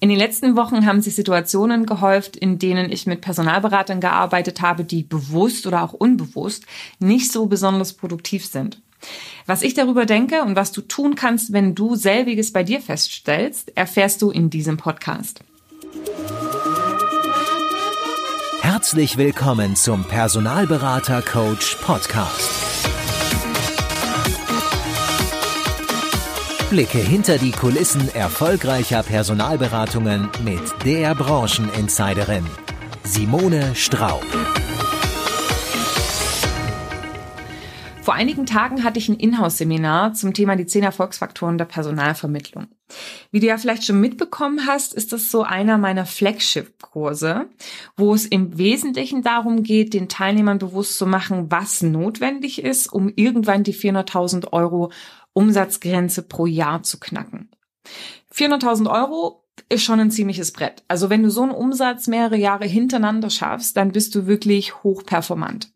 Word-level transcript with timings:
In 0.00 0.08
den 0.08 0.18
letzten 0.18 0.54
Wochen 0.54 0.86
haben 0.86 1.00
sich 1.00 1.16
Situationen 1.16 1.84
gehäuft, 1.84 2.36
in 2.36 2.60
denen 2.60 2.92
ich 2.92 3.06
mit 3.06 3.20
Personalberatern 3.20 4.00
gearbeitet 4.00 4.60
habe, 4.60 4.84
die 4.84 5.02
bewusst 5.02 5.66
oder 5.66 5.82
auch 5.82 5.92
unbewusst 5.92 6.64
nicht 7.00 7.32
so 7.32 7.46
besonders 7.46 7.94
produktiv 7.94 8.46
sind. 8.46 8.80
Was 9.46 9.62
ich 9.62 9.74
darüber 9.74 10.06
denke 10.06 10.42
und 10.42 10.54
was 10.54 10.70
du 10.70 10.82
tun 10.82 11.16
kannst, 11.16 11.52
wenn 11.52 11.74
du 11.74 11.96
selbiges 11.96 12.52
bei 12.52 12.62
dir 12.62 12.80
feststellst, 12.80 13.76
erfährst 13.76 14.22
du 14.22 14.30
in 14.30 14.50
diesem 14.50 14.76
Podcast. 14.76 15.40
Herzlich 18.60 19.16
willkommen 19.16 19.74
zum 19.74 20.04
Personalberater 20.04 21.22
Coach 21.22 21.76
Podcast. 21.76 22.67
Blicke 26.70 26.98
hinter 26.98 27.38
die 27.38 27.50
Kulissen 27.50 28.14
erfolgreicher 28.14 29.02
Personalberatungen 29.02 30.28
mit 30.44 30.60
der 30.84 31.14
Brancheninsiderin 31.14 32.44
Simone 33.04 33.74
Straub. 33.74 34.26
Vor 38.02 38.14
einigen 38.14 38.44
Tagen 38.44 38.84
hatte 38.84 38.98
ich 38.98 39.08
ein 39.08 39.16
Inhouse-Seminar 39.16 40.12
zum 40.12 40.34
Thema 40.34 40.56
die 40.56 40.66
zehn 40.66 40.82
Erfolgsfaktoren 40.82 41.56
der 41.56 41.64
Personalvermittlung. 41.64 42.66
Wie 43.30 43.40
du 43.40 43.46
ja 43.46 43.56
vielleicht 43.58 43.84
schon 43.84 44.00
mitbekommen 44.00 44.66
hast, 44.66 44.94
ist 44.94 45.12
das 45.12 45.30
so 45.30 45.42
einer 45.42 45.76
meiner 45.76 46.06
Flagship-Kurse, 46.06 47.46
wo 47.96 48.14
es 48.14 48.24
im 48.24 48.56
Wesentlichen 48.56 49.22
darum 49.22 49.62
geht, 49.62 49.92
den 49.92 50.08
Teilnehmern 50.08 50.58
bewusst 50.58 50.96
zu 50.96 51.06
machen, 51.06 51.50
was 51.50 51.82
notwendig 51.82 52.62
ist, 52.62 52.90
um 52.90 53.12
irgendwann 53.14 53.62
die 53.62 53.74
400.000 53.74 54.52
Euro 54.52 54.90
Umsatzgrenze 55.38 56.22
pro 56.22 56.46
Jahr 56.46 56.82
zu 56.82 56.98
knacken. 56.98 57.48
400.000 58.34 58.90
Euro 58.90 59.44
ist 59.68 59.84
schon 59.84 60.00
ein 60.00 60.10
ziemliches 60.10 60.52
Brett. 60.52 60.82
Also 60.88 61.10
wenn 61.10 61.22
du 61.22 61.30
so 61.30 61.42
einen 61.42 61.52
Umsatz 61.52 62.08
mehrere 62.08 62.36
Jahre 62.36 62.66
hintereinander 62.66 63.30
schaffst, 63.30 63.76
dann 63.76 63.92
bist 63.92 64.16
du 64.16 64.26
wirklich 64.26 64.82
hochperformant. 64.82 65.70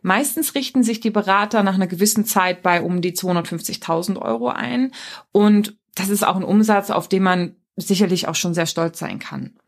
Meistens 0.00 0.54
richten 0.54 0.82
sich 0.82 1.00
die 1.00 1.10
Berater 1.10 1.62
nach 1.62 1.74
einer 1.74 1.86
gewissen 1.86 2.24
Zeit 2.24 2.62
bei 2.62 2.80
um 2.80 3.02
die 3.02 3.12
250.000 3.12 4.18
Euro 4.18 4.48
ein. 4.48 4.92
Und 5.30 5.76
das 5.94 6.08
ist 6.08 6.26
auch 6.26 6.36
ein 6.36 6.44
Umsatz, 6.44 6.88
auf 6.88 7.06
den 7.06 7.22
man 7.22 7.56
sicherlich 7.76 8.28
auch 8.28 8.34
schon 8.34 8.54
sehr 8.54 8.66
stolz 8.66 8.98
sein 8.98 9.18
kann. 9.18 9.58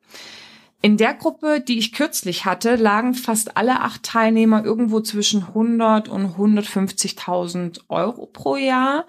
In 0.81 0.97
der 0.97 1.15
Gruppe, 1.15 1.61
die 1.61 1.79
ich 1.79 1.93
kürzlich 1.93 2.45
hatte, 2.45 2.77
lagen 2.77 3.15
fast 3.15 3.57
alle 3.57 3.81
acht 3.81 4.05
Teilnehmer 4.05 4.65
irgendwo 4.65 5.01
zwischen 5.01 5.43
100 5.43 6.09
und 6.09 6.37
150.000 6.37 7.81
Euro 7.89 8.27
pro 8.27 8.55
Jahr, 8.55 9.05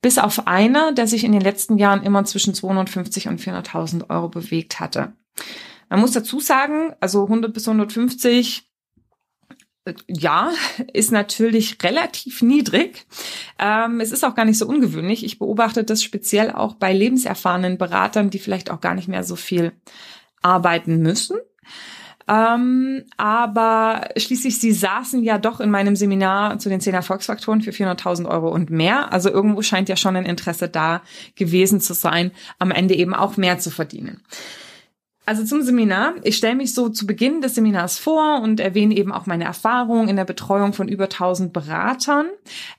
bis 0.00 0.16
auf 0.16 0.46
einer, 0.46 0.92
der 0.92 1.06
sich 1.06 1.24
in 1.24 1.32
den 1.32 1.42
letzten 1.42 1.76
Jahren 1.76 2.02
immer 2.02 2.24
zwischen 2.24 2.54
250 2.54 3.28
und 3.28 3.38
400.000 3.38 4.08
Euro 4.08 4.28
bewegt 4.28 4.80
hatte. 4.80 5.12
Man 5.90 6.00
muss 6.00 6.12
dazu 6.12 6.40
sagen, 6.40 6.94
also 7.00 7.24
100 7.24 7.52
bis 7.52 7.68
150 7.68 8.66
äh, 9.84 9.94
ja, 10.08 10.52
ist 10.94 11.12
natürlich 11.12 11.76
relativ 11.82 12.40
niedrig. 12.40 13.06
Ähm, 13.58 14.00
es 14.00 14.10
ist 14.10 14.24
auch 14.24 14.34
gar 14.34 14.46
nicht 14.46 14.56
so 14.56 14.66
ungewöhnlich. 14.66 15.22
Ich 15.22 15.38
beobachte 15.38 15.84
das 15.84 16.02
speziell 16.02 16.50
auch 16.50 16.76
bei 16.76 16.94
lebenserfahrenen 16.94 17.76
Beratern, 17.76 18.30
die 18.30 18.38
vielleicht 18.38 18.70
auch 18.70 18.80
gar 18.80 18.94
nicht 18.94 19.08
mehr 19.08 19.24
so 19.24 19.36
viel 19.36 19.72
arbeiten 20.42 20.98
müssen. 20.98 21.36
Ähm, 22.28 23.04
aber 23.16 24.08
schließlich, 24.16 24.60
sie 24.60 24.70
saßen 24.70 25.24
ja 25.24 25.38
doch 25.38 25.58
in 25.58 25.70
meinem 25.70 25.96
Seminar 25.96 26.60
zu 26.60 26.68
den 26.68 26.80
zehn 26.80 26.94
Erfolgsfaktoren 26.94 27.60
für 27.60 27.72
400.000 27.72 28.28
Euro 28.28 28.50
und 28.50 28.70
mehr. 28.70 29.12
Also 29.12 29.30
irgendwo 29.30 29.62
scheint 29.62 29.88
ja 29.88 29.96
schon 29.96 30.14
ein 30.14 30.26
Interesse 30.26 30.68
da 30.68 31.02
gewesen 31.34 31.80
zu 31.80 31.92
sein, 31.92 32.30
am 32.60 32.70
Ende 32.70 32.94
eben 32.94 33.14
auch 33.14 33.36
mehr 33.36 33.58
zu 33.58 33.70
verdienen. 33.70 34.20
Also 35.30 35.44
zum 35.44 35.62
Seminar. 35.62 36.14
Ich 36.24 36.36
stelle 36.38 36.56
mich 36.56 36.74
so 36.74 36.88
zu 36.88 37.06
Beginn 37.06 37.40
des 37.40 37.54
Seminars 37.54 37.98
vor 37.98 38.40
und 38.42 38.58
erwähne 38.58 38.96
eben 38.96 39.12
auch 39.12 39.26
meine 39.26 39.44
Erfahrung 39.44 40.08
in 40.08 40.16
der 40.16 40.24
Betreuung 40.24 40.72
von 40.72 40.88
über 40.88 41.04
1000 41.04 41.52
Beratern, 41.52 42.26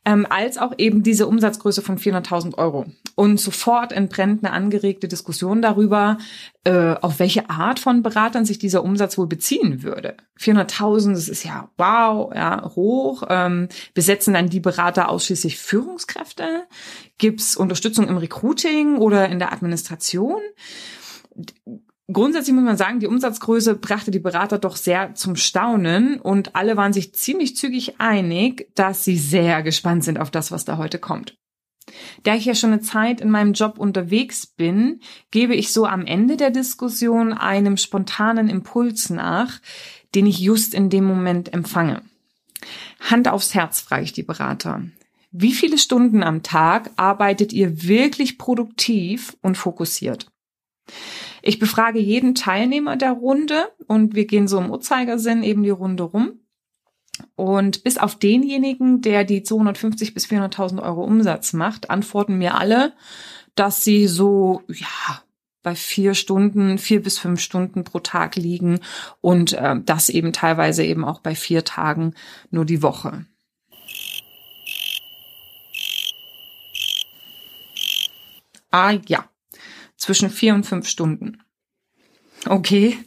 ähm, 0.04 0.28
als 0.30 0.58
auch 0.58 0.74
eben 0.78 1.02
diese 1.02 1.28
Umsatzgröße 1.28 1.82
von 1.82 1.98
400.000 1.98 2.58
Euro. 2.58 2.88
Und 3.16 3.40
sofort 3.40 3.94
entbrennt 3.94 4.44
eine 4.44 4.52
angeregte 4.52 5.08
Diskussion 5.08 5.62
darüber, 5.62 6.18
äh, 6.66 6.96
auf 6.96 7.20
welche 7.20 7.50
Art 7.50 7.80
von 7.80 8.04
Beratern 8.04 8.44
sich 8.44 8.60
dieser 8.60 8.84
Umsatz 8.84 9.18
wohl 9.18 9.28
beziehen 9.28 9.82
würde. 9.82 10.18
400.000, 10.38 11.14
das 11.14 11.30
ist 11.30 11.46
ja 11.46 11.70
wow, 11.78 12.36
ja 12.36 12.70
hoch. 12.76 13.24
Ähm, 13.30 13.70
besetzen 13.94 14.34
dann 14.34 14.50
die 14.50 14.60
Berater 14.60 15.08
ausschließlich 15.08 15.58
Führungskräfte? 15.58 16.64
Gibt's 17.18 17.56
Unterstützung 17.56 18.10
im 18.10 18.18
Recruiting 18.18 18.98
oder 18.98 19.30
in 19.30 19.40
der 19.40 19.54
Administration? 19.54 20.42
Grundsätzlich 22.12 22.56
muss 22.56 22.64
man 22.64 22.78
sagen, 22.78 23.00
die 23.00 23.08
Umsatzgröße 23.08 23.76
brachte 23.76 24.12
die 24.12 24.20
Berater 24.20 24.58
doch 24.58 24.76
sehr 24.76 25.14
zum 25.14 25.36
Staunen 25.36 26.20
und 26.20 26.56
alle 26.56 26.76
waren 26.76 26.94
sich 26.94 27.14
ziemlich 27.14 27.56
zügig 27.56 28.00
einig, 28.00 28.68
dass 28.76 29.04
sie 29.04 29.18
sehr 29.18 29.62
gespannt 29.64 30.04
sind 30.04 30.20
auf 30.20 30.32
das, 30.32 30.52
was 30.52 30.66
da 30.66 30.78
heute 30.78 31.00
kommt. 31.00 31.38
Da 32.24 32.36
ich 32.36 32.46
ja 32.46 32.56
schon 32.56 32.72
eine 32.72 32.82
Zeit 32.82 33.22
in 33.22 33.30
meinem 33.30 33.54
Job 33.54 33.78
unterwegs 33.78 34.48
bin, 34.48 35.02
gebe 35.32 35.56
ich 35.56 35.74
so 35.74 35.86
am 35.86 36.06
Ende 36.06 36.38
der 36.38 36.52
Diskussion 36.52 37.34
einem 37.34 37.78
spontanen 37.78 38.50
Impuls 38.50 39.10
nach, 39.10 39.60
den 40.16 40.26
ich 40.26 40.40
just 40.40 40.74
in 40.74 40.90
dem 40.90 41.06
Moment 41.06 41.54
empfange. 41.54 42.02
Hand 43.00 43.28
aufs 43.28 43.54
Herz 43.54 43.82
frage 43.82 44.04
ich 44.04 44.14
die 44.14 44.24
Berater. 44.24 44.84
Wie 45.32 45.54
viele 45.54 45.78
Stunden 45.78 46.24
am 46.24 46.44
Tag 46.44 46.92
arbeitet 46.98 47.54
ihr 47.54 47.84
wirklich 47.84 48.38
produktiv 48.38 49.38
und 49.42 49.58
fokussiert? 49.58 50.28
Ich 51.42 51.60
befrage 51.60 52.00
jeden 52.00 52.36
Teilnehmer 52.36 52.98
der 52.98 53.12
Runde 53.12 53.70
und 53.88 54.16
wir 54.16 54.26
gehen 54.26 54.48
so 54.48 54.60
im 54.60 54.70
Uhrzeigersinn 54.70 55.44
eben 55.44 55.64
die 55.64 55.70
Runde 55.70 56.04
rum. 56.04 56.40
Und 57.36 57.84
bis 57.84 57.98
auf 57.98 58.16
denjenigen, 58.16 59.02
der 59.02 59.24
die 59.24 59.44
250 59.44 60.14
bis 60.14 60.26
400.000 60.26 60.82
Euro 60.82 61.04
Umsatz 61.04 61.54
macht, 61.54 61.90
antworten 61.90 62.38
mir 62.38 62.56
alle, 62.56 62.94
dass 63.56 63.84
sie 63.84 64.08
so, 64.08 64.64
ja, 64.68 65.22
bei 65.64 65.76
vier 65.76 66.16
Stunden, 66.16 66.78
vier 66.78 67.04
bis 67.04 67.20
fünf 67.20 67.40
Stunden 67.40 67.84
pro 67.84 68.00
Tag 68.00 68.36
liegen 68.36 68.80
und 69.20 69.54
äh, 69.54 69.76
das 69.86 70.10
eben 70.10 70.34
teilweise 70.34 70.84
eben 70.84 71.06
auch 71.06 71.20
bei 71.20 71.36
vier 71.36 71.64
Tagen 71.64 72.16
nur 72.50 72.66
die 72.66 72.82
Woche. 72.82 73.26
Ah 78.72 78.94
ja, 79.08 79.30
zwischen 80.02 80.32
vier 80.32 80.56
und 80.56 80.66
fünf 80.66 80.88
Stunden. 80.88 81.44
Okay, 82.48 82.98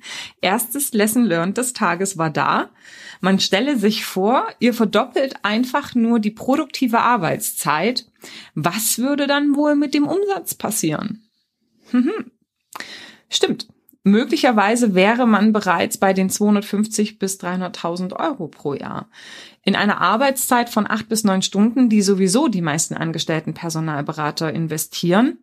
erstes 0.40 0.92
Lesson 0.92 1.24
learned 1.24 1.58
des 1.58 1.72
Tages 1.72 2.16
war 2.16 2.30
da. 2.30 2.70
Man 3.20 3.40
stelle 3.40 3.76
sich 3.76 4.04
vor, 4.04 4.46
ihr 4.60 4.72
verdoppelt 4.72 5.34
einfach 5.42 5.96
nur 5.96 6.20
die 6.20 6.30
produktive 6.30 7.00
Arbeitszeit. 7.00 8.06
Was 8.54 8.98
würde 8.98 9.26
dann 9.26 9.56
wohl 9.56 9.74
mit 9.74 9.92
dem 9.92 10.06
Umsatz 10.06 10.54
passieren? 10.54 11.24
Mhm. 11.90 12.30
Stimmt. 13.28 13.66
Möglicherweise 14.04 14.94
wäre 14.94 15.26
man 15.26 15.52
bereits 15.52 15.98
bei 15.98 16.12
den 16.12 16.30
250 16.30 17.18
bis 17.18 17.40
300.000 17.40 18.14
Euro 18.14 18.46
pro 18.48 18.74
Jahr. 18.74 19.08
In 19.62 19.74
einer 19.74 20.00
Arbeitszeit 20.00 20.68
von 20.68 20.88
acht 20.88 21.08
bis 21.08 21.24
neun 21.24 21.42
Stunden, 21.42 21.88
die 21.88 22.02
sowieso 22.02 22.48
die 22.48 22.60
meisten 22.60 22.94
angestellten 22.94 23.54
Personalberater 23.54 24.52
investieren, 24.52 25.38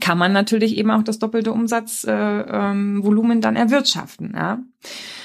kann 0.00 0.18
man 0.18 0.32
natürlich 0.32 0.76
eben 0.76 0.90
auch 0.90 1.02
das 1.02 1.18
doppelte 1.18 1.52
Umsatzvolumen 1.52 3.30
äh, 3.30 3.34
ähm, 3.34 3.40
dann 3.40 3.56
erwirtschaften. 3.56 4.32
Ja? 4.34 4.60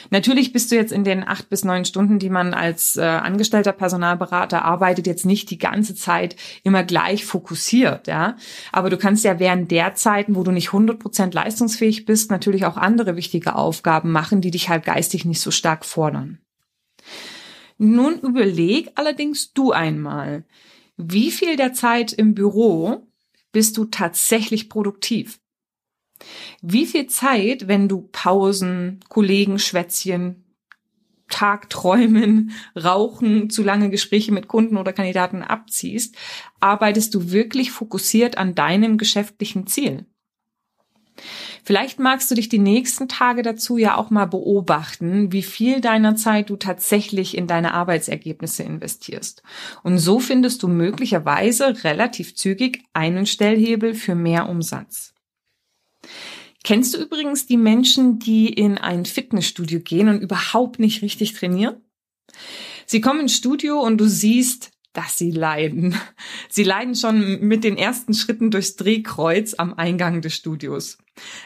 Natürlich 0.10 0.52
bist 0.52 0.72
du 0.72 0.76
jetzt 0.76 0.92
in 0.92 1.04
den 1.04 1.28
acht 1.28 1.50
bis 1.50 1.64
neun 1.64 1.86
Stunden, 1.86 2.20
die 2.20 2.30
man 2.30 2.54
als 2.54 2.98
äh, 2.98 3.02
angestellter 3.02 3.72
Personalberater 3.72 4.64
arbeitet, 4.64 5.08
jetzt 5.08 5.26
nicht 5.26 5.50
die 5.50 5.58
ganze 5.58 5.96
Zeit 5.96 6.36
immer 6.64 6.84
gleich 6.84 7.26
fokussiert. 7.26 8.08
Ja? 8.08 8.36
Aber 8.72 8.90
du 8.90 8.98
kannst 8.98 9.24
ja 9.24 9.40
während 9.40 9.72
der 9.72 9.96
Zeiten, 9.96 10.36
wo 10.36 10.44
du 10.44 10.52
nicht 10.52 10.68
100 10.68 11.00
Prozent 11.00 11.34
leistungsfähig 11.34 12.06
bist, 12.06 12.32
natürlich 12.32 12.66
auch 12.66 12.78
andere 12.78 13.16
wichtige 13.16 13.56
Aufgaben 13.56 14.12
machen, 14.12 14.42
die 14.42 14.52
dich 14.52 14.70
halt 14.70 14.86
geistig 14.86 15.26
nicht 15.26 15.42
so 15.42 15.52
stark 15.52 15.86
fordern. 15.86 16.40
Nun 17.78 18.20
überleg 18.20 18.92
allerdings 18.96 19.54
du 19.54 19.72
einmal, 19.72 20.46
wie 20.98 21.32
viel 21.32 21.56
der 21.56 21.74
Zeit 21.74 22.14
im 22.14 22.36
Büro 22.36 23.08
bist 23.52 23.78
du 23.78 23.86
tatsächlich 23.86 24.70
produktiv? 24.70 25.40
Wie 26.62 26.86
viel 26.86 27.08
Zeit, 27.08 27.68
wenn 27.68 27.88
du 27.88 28.10
Pausen, 28.12 29.00
Kollegen, 29.10 29.60
Schwätzchen, 29.60 30.44
Tagträumen, 31.30 32.52
Rauchen, 32.76 33.50
zu 33.50 33.64
lange 33.64 33.90
Gespräche 33.90 34.32
mit 34.32 34.48
Kunden 34.48 34.78
oder 34.78 34.94
Kandidaten 34.94 35.42
abziehst, 35.42 36.16
arbeitest 36.60 37.16
du 37.16 37.32
wirklich 37.32 37.72
fokussiert 37.72 38.38
an 38.38 38.54
deinem 38.54 38.98
geschäftlichen 38.98 39.66
Ziel? 39.66 40.06
Vielleicht 41.64 42.00
magst 42.00 42.30
du 42.32 42.36
dich 42.36 42.50
die 42.50 42.60
nächsten 42.60 43.08
Tage 43.08 43.44
dazu 43.44 43.78
ja 43.78 43.96
auch 43.96 44.10
mal 44.10 44.26
beobachten, 44.26 45.32
wie 45.32 45.44
viel 45.44 45.80
deiner 45.80 46.16
Zeit 46.16 46.50
du 46.50 46.56
tatsächlich 46.56 47.38
in 47.38 47.48
deine 47.48 47.74
Arbeitsergebnisse 47.74 48.64
investierst. 48.64 49.44
Und 49.84 49.98
so 50.00 50.20
findest 50.20 50.64
du 50.64 50.68
möglicherweise 50.68 51.84
relativ 51.84 52.36
zügig 52.36 52.84
einen 52.94 53.26
Stellhebel 53.26 53.94
für 53.94 54.16
mehr 54.16 54.50
Umsatz. 54.50 55.14
Kennst 56.64 56.94
du 56.94 57.00
übrigens 57.00 57.48
die 57.48 57.58
Menschen, 57.58 58.20
die 58.20 58.48
in 58.48 58.78
ein 58.78 59.06
Fitnessstudio 59.06 59.80
gehen 59.80 60.10
und 60.10 60.22
überhaupt 60.22 60.80
nicht 60.80 61.02
richtig 61.02 61.34
trainieren? 61.34 61.78
Sie 62.86 63.02
kommen 63.02 63.22
ins 63.22 63.36
Studio 63.36 63.80
und 63.80 63.98
du 63.98 64.08
siehst, 64.08 64.72
dass 64.94 65.18
sie 65.18 65.32
leiden. 65.32 65.96
Sie 66.50 66.64
leiden 66.64 66.96
schon 66.96 67.40
mit 67.42 67.64
den 67.64 67.78
ersten 67.78 68.14
Schritten 68.14 68.52
durchs 68.52 68.76
Drehkreuz 68.76 69.54
am 69.54 69.74
Eingang 69.74 70.22
des 70.22 70.36
Studios. 70.36 70.98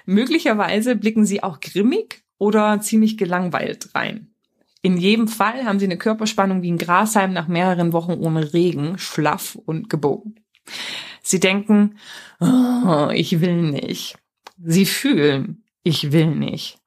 Möglicherweise 0.06 0.96
blicken 0.96 1.26
sie 1.26 1.44
auch 1.44 1.60
grimmig 1.60 2.24
oder 2.38 2.82
ziemlich 2.82 3.18
gelangweilt 3.18 3.90
rein. 3.94 4.32
In 4.82 4.98
jedem 4.98 5.28
Fall 5.28 5.66
haben 5.66 5.80
sie 5.80 5.86
eine 5.86 5.98
Körperspannung 5.98 6.62
wie 6.62 6.72
ein 6.72 6.78
Grashalm 6.78 7.34
nach 7.34 7.48
mehreren 7.48 7.92
Wochen 7.92 8.14
ohne 8.14 8.54
Regen, 8.54 8.98
schlaff 8.98 9.56
und 9.56 9.90
gebogen. 9.90 10.36
Sie 11.24 11.40
denken, 11.40 11.98
oh, 12.40 13.10
ich 13.12 13.42
will 13.42 13.64
nicht. 13.64 14.18
Sie 14.64 14.86
fühlen, 14.86 15.64
ich 15.82 16.12
will 16.12 16.28
nicht. 16.28 16.78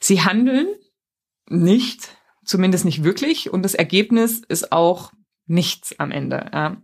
Sie 0.00 0.22
handeln 0.22 0.66
nicht, 1.48 2.16
zumindest 2.44 2.84
nicht 2.84 3.04
wirklich, 3.04 3.50
und 3.52 3.62
das 3.62 3.74
Ergebnis 3.74 4.42
ist 4.48 4.72
auch 4.72 5.12
nichts 5.46 5.98
am 5.98 6.10
Ende. 6.10 6.50
Ja. 6.52 6.76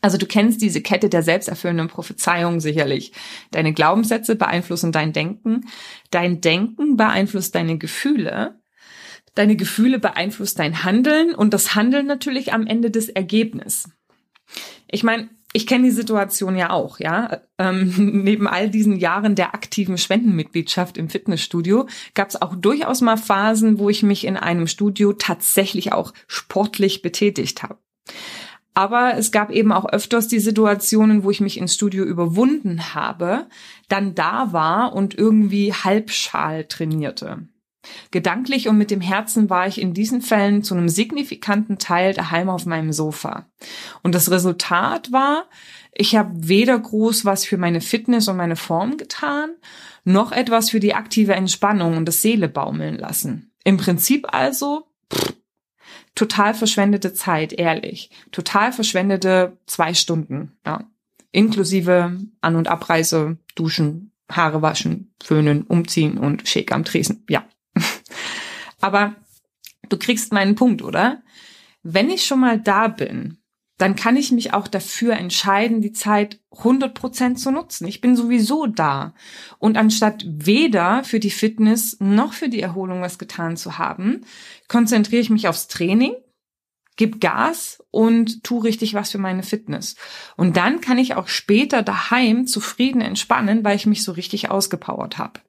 Also 0.00 0.16
du 0.16 0.26
kennst 0.26 0.62
diese 0.62 0.80
Kette 0.80 1.08
der 1.08 1.22
selbsterfüllenden 1.22 1.88
Prophezeiung 1.88 2.60
sicherlich. 2.60 3.12
Deine 3.50 3.72
Glaubenssätze 3.72 4.36
beeinflussen 4.36 4.92
dein 4.92 5.12
Denken, 5.12 5.66
dein 6.10 6.40
Denken 6.40 6.96
beeinflusst 6.96 7.54
deine 7.54 7.78
Gefühle, 7.78 8.60
deine 9.34 9.56
Gefühle 9.56 9.98
beeinflusst 9.98 10.58
dein 10.58 10.84
Handeln 10.84 11.34
und 11.34 11.52
das 11.54 11.74
Handeln 11.74 12.06
natürlich 12.06 12.52
am 12.52 12.66
Ende 12.66 12.90
des 12.90 13.08
Ergebnis. 13.08 13.88
Ich 14.90 15.02
meine, 15.02 15.28
ich 15.52 15.66
kenne 15.66 15.84
die 15.84 15.90
Situation 15.90 16.56
ja 16.56 16.70
auch, 16.70 17.00
ja. 17.00 17.40
Ähm, 17.58 17.94
neben 18.24 18.46
all 18.46 18.70
diesen 18.70 18.96
Jahren 18.96 19.34
der 19.34 19.54
aktiven 19.54 19.98
Spendenmitgliedschaft 19.98 20.96
im 20.96 21.08
Fitnessstudio 21.08 21.88
gab 22.14 22.28
es 22.28 22.40
auch 22.40 22.54
durchaus 22.54 23.00
mal 23.00 23.16
Phasen, 23.16 23.78
wo 23.78 23.88
ich 23.88 24.02
mich 24.02 24.26
in 24.26 24.36
einem 24.36 24.66
Studio 24.66 25.12
tatsächlich 25.12 25.92
auch 25.92 26.12
sportlich 26.26 27.02
betätigt 27.02 27.62
habe. 27.62 27.78
Aber 28.78 29.16
es 29.16 29.32
gab 29.32 29.50
eben 29.50 29.72
auch 29.72 29.86
öfters 29.86 30.28
die 30.28 30.38
Situationen, 30.38 31.24
wo 31.24 31.32
ich 31.32 31.40
mich 31.40 31.58
ins 31.58 31.74
Studio 31.74 32.04
überwunden 32.04 32.94
habe, 32.94 33.48
dann 33.88 34.14
da 34.14 34.52
war 34.52 34.92
und 34.92 35.18
irgendwie 35.18 35.72
halbschal 35.72 36.62
trainierte. 36.62 37.48
Gedanklich 38.12 38.68
und 38.68 38.78
mit 38.78 38.92
dem 38.92 39.00
Herzen 39.00 39.50
war 39.50 39.66
ich 39.66 39.80
in 39.80 39.94
diesen 39.94 40.22
Fällen 40.22 40.62
zu 40.62 40.76
einem 40.76 40.88
signifikanten 40.88 41.78
Teil 41.78 42.14
daheim 42.14 42.48
auf 42.48 42.66
meinem 42.66 42.92
Sofa. 42.92 43.50
Und 44.04 44.14
das 44.14 44.30
Resultat 44.30 45.10
war, 45.10 45.46
ich 45.92 46.14
habe 46.14 46.30
weder 46.36 46.78
groß 46.78 47.24
was 47.24 47.44
für 47.44 47.56
meine 47.56 47.80
Fitness 47.80 48.28
und 48.28 48.36
meine 48.36 48.54
Form 48.54 48.96
getan, 48.96 49.56
noch 50.04 50.30
etwas 50.30 50.70
für 50.70 50.78
die 50.78 50.94
aktive 50.94 51.34
Entspannung 51.34 51.96
und 51.96 52.06
das 52.06 52.22
Seele 52.22 52.48
baumeln 52.48 52.96
lassen. 52.96 53.50
Im 53.64 53.76
Prinzip 53.76 54.32
also 54.32 54.84
pff, 55.12 55.34
total 56.18 56.52
verschwendete 56.52 57.12
Zeit, 57.12 57.52
ehrlich. 57.52 58.10
Total 58.32 58.72
verschwendete 58.72 59.56
zwei 59.66 59.94
Stunden, 59.94 60.58
ja. 60.66 60.84
Inklusive 61.30 62.18
An- 62.40 62.56
und 62.56 62.66
Abreise, 62.66 63.38
Duschen, 63.54 64.10
Haare 64.28 64.60
waschen, 64.60 65.14
föhnen, 65.22 65.62
umziehen 65.62 66.18
und 66.18 66.48
Shake 66.48 66.72
am 66.72 66.84
Tresen. 66.84 67.24
Ja, 67.28 67.44
aber 68.80 69.14
du 69.88 69.96
kriegst 69.96 70.32
meinen 70.32 70.56
Punkt, 70.56 70.82
oder? 70.82 71.22
Wenn 71.84 72.10
ich 72.10 72.24
schon 72.24 72.40
mal 72.40 72.58
da 72.58 72.88
bin, 72.88 73.37
dann 73.78 73.94
kann 73.94 74.16
ich 74.16 74.32
mich 74.32 74.52
auch 74.52 74.66
dafür 74.66 75.14
entscheiden, 75.14 75.80
die 75.80 75.92
Zeit 75.92 76.40
100 76.58 76.94
Prozent 76.94 77.38
zu 77.38 77.52
nutzen. 77.52 77.86
Ich 77.86 78.00
bin 78.00 78.16
sowieso 78.16 78.66
da. 78.66 79.14
Und 79.58 79.76
anstatt 79.76 80.24
weder 80.26 81.04
für 81.04 81.20
die 81.20 81.30
Fitness 81.30 81.96
noch 82.00 82.32
für 82.32 82.48
die 82.48 82.60
Erholung 82.60 83.00
was 83.00 83.18
getan 83.18 83.56
zu 83.56 83.78
haben, 83.78 84.22
konzentriere 84.66 85.22
ich 85.22 85.30
mich 85.30 85.46
aufs 85.46 85.68
Training, 85.68 86.12
gib 86.96 87.20
Gas 87.20 87.82
und 87.92 88.42
tu 88.42 88.58
richtig 88.58 88.94
was 88.94 89.12
für 89.12 89.18
meine 89.18 89.44
Fitness. 89.44 89.94
Und 90.36 90.56
dann 90.56 90.80
kann 90.80 90.98
ich 90.98 91.14
auch 91.14 91.28
später 91.28 91.82
daheim 91.82 92.48
zufrieden 92.48 93.00
entspannen, 93.00 93.62
weil 93.62 93.76
ich 93.76 93.86
mich 93.86 94.02
so 94.02 94.10
richtig 94.10 94.50
ausgepowert 94.50 95.18
habe. 95.18 95.40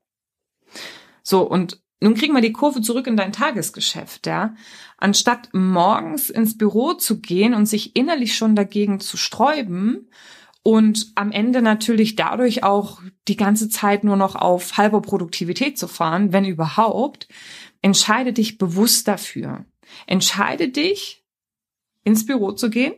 So, 1.23 1.41
und 1.41 1.81
nun 2.01 2.13
kriegen 2.13 2.33
wir 2.33 2.41
die 2.41 2.53
Kurve 2.53 2.81
zurück 2.81 3.07
in 3.07 3.17
dein 3.17 3.33
Tagesgeschäft, 3.33 4.25
ja. 4.27 4.55
Anstatt 4.97 5.49
morgens 5.53 6.29
ins 6.29 6.57
Büro 6.57 6.93
zu 6.93 7.19
gehen 7.19 7.53
und 7.53 7.65
sich 7.65 7.95
innerlich 7.95 8.35
schon 8.35 8.55
dagegen 8.55 8.99
zu 8.99 9.17
sträuben 9.17 10.09
und 10.63 11.11
am 11.15 11.31
Ende 11.31 11.61
natürlich 11.61 12.15
dadurch 12.15 12.63
auch 12.63 13.01
die 13.27 13.37
ganze 13.37 13.69
Zeit 13.69 14.03
nur 14.03 14.15
noch 14.15 14.35
auf 14.35 14.77
halber 14.77 15.01
Produktivität 15.01 15.77
zu 15.77 15.87
fahren, 15.87 16.31
wenn 16.31 16.45
überhaupt, 16.45 17.27
entscheide 17.81 18.33
dich 18.33 18.57
bewusst 18.57 19.07
dafür. 19.07 19.65
Entscheide 20.05 20.69
dich, 20.69 21.25
ins 22.03 22.25
Büro 22.25 22.51
zu 22.53 22.69
gehen 22.69 22.93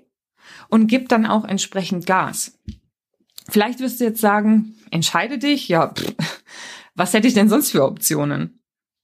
und 0.70 0.88
gib 0.88 1.10
dann 1.10 1.26
auch 1.26 1.46
entsprechend 1.46 2.06
Gas. 2.06 2.60
Vielleicht 3.50 3.80
wirst 3.80 4.00
du 4.00 4.06
jetzt 4.06 4.22
sagen, 4.22 4.76
entscheide 4.92 5.38
dich, 5.38 5.68
ja, 5.68 5.94
pff, 5.94 6.44
was 6.96 7.14
hätte 7.14 7.28
ich 7.28 7.34
denn 7.34 7.50
sonst 7.50 7.72
für 7.72 7.84
Optionen? 7.84 8.61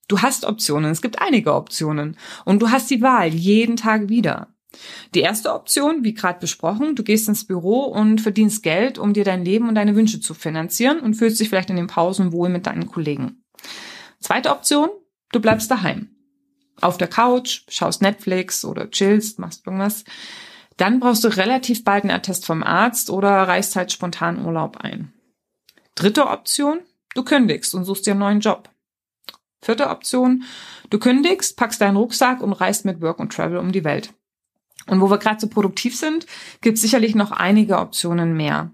Du 0.08 0.22
hast 0.22 0.46
Optionen, 0.46 0.90
es 0.90 1.02
gibt 1.02 1.20
einige 1.20 1.54
Optionen 1.54 2.16
und 2.44 2.60
du 2.60 2.70
hast 2.70 2.90
die 2.90 3.02
Wahl 3.02 3.28
jeden 3.28 3.76
Tag 3.76 4.08
wieder. 4.08 4.48
Die 5.14 5.20
erste 5.20 5.52
Option, 5.52 6.04
wie 6.04 6.14
gerade 6.14 6.40
besprochen, 6.40 6.94
du 6.94 7.02
gehst 7.02 7.28
ins 7.28 7.46
Büro 7.46 7.84
und 7.84 8.20
verdienst 8.20 8.62
Geld, 8.62 8.98
um 8.98 9.12
dir 9.12 9.24
dein 9.24 9.44
Leben 9.44 9.68
und 9.68 9.74
deine 9.74 9.96
Wünsche 9.96 10.20
zu 10.20 10.34
finanzieren 10.34 11.00
und 11.00 11.14
fühlst 11.14 11.40
dich 11.40 11.48
vielleicht 11.48 11.70
in 11.70 11.76
den 11.76 11.86
Pausen 11.86 12.32
wohl 12.32 12.48
mit 12.48 12.66
deinen 12.66 12.86
Kollegen. 12.86 13.42
Zweite 14.20 14.50
Option, 14.50 14.88
du 15.32 15.40
bleibst 15.40 15.70
daheim. 15.70 16.10
Auf 16.80 16.96
der 16.96 17.08
Couch, 17.08 17.62
schaust 17.68 18.02
Netflix 18.02 18.64
oder 18.64 18.90
chillst, 18.90 19.38
machst 19.38 19.66
irgendwas. 19.66 20.04
Dann 20.76 21.00
brauchst 21.00 21.24
du 21.24 21.28
relativ 21.28 21.82
bald 21.82 22.04
einen 22.04 22.12
Attest 22.12 22.46
vom 22.46 22.62
Arzt 22.62 23.10
oder 23.10 23.30
reichst 23.30 23.74
halt 23.74 23.90
spontan 23.90 24.44
Urlaub 24.44 24.76
ein. 24.78 25.12
Dritte 25.96 26.26
Option, 26.28 26.80
du 27.14 27.24
kündigst 27.24 27.74
und 27.74 27.84
suchst 27.84 28.06
dir 28.06 28.12
einen 28.12 28.20
neuen 28.20 28.40
Job. 28.40 28.70
Vierte 29.60 29.88
Option, 29.88 30.44
du 30.90 30.98
kündigst, 30.98 31.56
packst 31.56 31.80
deinen 31.80 31.96
Rucksack 31.96 32.40
und 32.42 32.52
reist 32.52 32.84
mit 32.84 33.00
Work 33.00 33.18
und 33.18 33.32
Travel 33.32 33.58
um 33.58 33.72
die 33.72 33.84
Welt. 33.84 34.14
Und 34.86 35.00
wo 35.00 35.10
wir 35.10 35.18
gerade 35.18 35.40
so 35.40 35.48
produktiv 35.48 35.96
sind, 35.96 36.26
gibt 36.60 36.76
es 36.76 36.82
sicherlich 36.82 37.14
noch 37.14 37.30
einige 37.30 37.78
Optionen 37.78 38.36
mehr. 38.36 38.70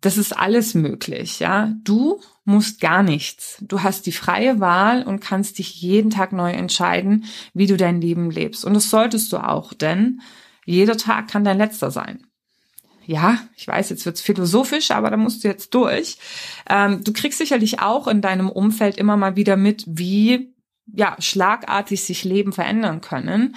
Das 0.00 0.16
ist 0.16 0.36
alles 0.36 0.74
möglich, 0.74 1.40
ja. 1.40 1.72
Du 1.84 2.20
musst 2.44 2.80
gar 2.80 3.02
nichts. 3.02 3.58
Du 3.60 3.82
hast 3.82 4.06
die 4.06 4.12
freie 4.12 4.58
Wahl 4.60 5.02
und 5.02 5.20
kannst 5.20 5.58
dich 5.58 5.80
jeden 5.80 6.10
Tag 6.10 6.32
neu 6.32 6.50
entscheiden, 6.50 7.26
wie 7.54 7.66
du 7.66 7.76
dein 7.76 8.00
Leben 8.00 8.30
lebst. 8.30 8.64
Und 8.64 8.74
das 8.74 8.90
solltest 8.90 9.32
du 9.32 9.38
auch, 9.38 9.74
denn 9.74 10.20
jeder 10.64 10.96
Tag 10.96 11.28
kann 11.28 11.44
dein 11.44 11.58
letzter 11.58 11.90
sein 11.90 12.26
ja, 13.10 13.38
ich 13.56 13.66
weiß, 13.66 13.90
jetzt 13.90 14.06
wird's 14.06 14.20
philosophisch, 14.20 14.92
aber 14.92 15.10
da 15.10 15.16
musst 15.16 15.42
du 15.42 15.48
jetzt 15.48 15.74
durch. 15.74 16.16
Ähm, 16.68 17.02
du 17.02 17.12
kriegst 17.12 17.38
sicherlich 17.38 17.80
auch 17.80 18.06
in 18.06 18.20
deinem 18.20 18.48
Umfeld 18.48 18.96
immer 18.98 19.16
mal 19.16 19.34
wieder 19.34 19.56
mit, 19.56 19.82
wie 19.88 20.54
ja 20.86 21.16
schlagartig 21.18 22.04
sich 22.04 22.22
Leben 22.22 22.52
verändern 22.52 23.00
können. 23.00 23.56